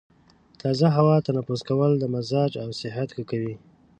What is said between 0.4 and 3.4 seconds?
تازه هوا تنفس کول د مزاج او صحت ښه